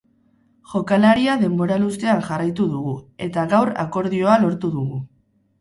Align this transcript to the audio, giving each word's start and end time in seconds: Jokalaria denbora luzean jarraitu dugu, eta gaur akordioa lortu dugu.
Jokalaria 0.71 1.35
denbora 1.41 1.77
luzean 1.83 2.25
jarraitu 2.29 2.65
dugu, 2.73 2.97
eta 3.29 3.47
gaur 3.55 3.73
akordioa 3.87 4.43
lortu 4.47 4.73
dugu. 4.79 5.03